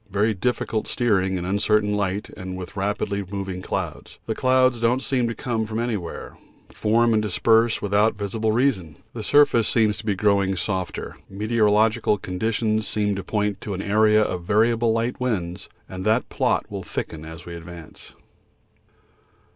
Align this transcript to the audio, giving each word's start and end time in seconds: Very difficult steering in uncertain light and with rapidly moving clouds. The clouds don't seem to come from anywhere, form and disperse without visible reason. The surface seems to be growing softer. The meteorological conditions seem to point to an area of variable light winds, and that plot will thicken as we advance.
Very 0.09 0.33
difficult 0.33 0.87
steering 0.87 1.37
in 1.37 1.45
uncertain 1.45 1.93
light 1.95 2.29
and 2.35 2.57
with 2.57 2.75
rapidly 2.75 3.23
moving 3.31 3.61
clouds. 3.61 4.17
The 4.25 4.33
clouds 4.33 4.79
don't 4.79 5.03
seem 5.03 5.27
to 5.27 5.35
come 5.35 5.67
from 5.67 5.77
anywhere, 5.79 6.37
form 6.71 7.13
and 7.13 7.21
disperse 7.21 7.83
without 7.83 8.15
visible 8.17 8.51
reason. 8.51 8.95
The 9.13 9.21
surface 9.21 9.67
seems 9.67 9.99
to 9.99 10.05
be 10.07 10.15
growing 10.15 10.55
softer. 10.55 11.17
The 11.29 11.35
meteorological 11.35 12.17
conditions 12.17 12.87
seem 12.87 13.13
to 13.15 13.23
point 13.23 13.61
to 13.61 13.75
an 13.75 13.81
area 13.83 14.23
of 14.23 14.43
variable 14.43 14.91
light 14.91 15.19
winds, 15.19 15.69
and 15.87 16.03
that 16.03 16.29
plot 16.29 16.65
will 16.71 16.81
thicken 16.81 17.23
as 17.23 17.45
we 17.45 17.53
advance. 17.53 18.13